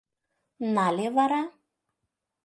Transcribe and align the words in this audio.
—Нале 0.73 1.05
вара? 1.15 1.43